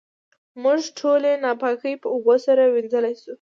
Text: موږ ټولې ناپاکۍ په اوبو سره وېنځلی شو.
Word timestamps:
موږ 0.63 0.81
ټولې 0.99 1.31
ناپاکۍ 1.43 1.93
په 2.01 2.07
اوبو 2.13 2.35
سره 2.45 2.63
وېنځلی 2.73 3.13
شو. 3.21 3.29